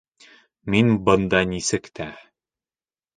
Мин 0.75 0.87
бында 1.09 1.41
нисек 1.51 1.91
тә... 2.01 2.09